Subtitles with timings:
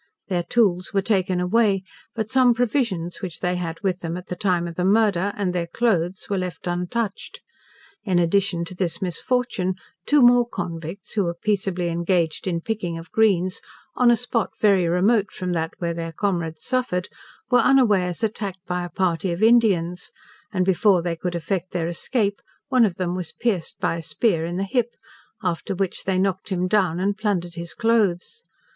[0.29, 1.83] Their tools were taken away,
[2.15, 5.53] but some provisions which they had with them at the time of the murder, and
[5.53, 7.41] their cloaths, were left untouched.
[8.03, 9.75] In addition to this misfortune,
[10.07, 13.61] two more convicts, who were peaceably engaged in picking of greens,
[13.95, 17.07] on a spot very remote from that where their comrades suffered,
[17.51, 20.09] were unawares attacked by a party of Indians,
[20.51, 24.45] and before they could effect their escape, one of them was pierced by a spear
[24.45, 24.95] in the hip,
[25.43, 28.41] after which they knocked him down, and plundered his cloaths.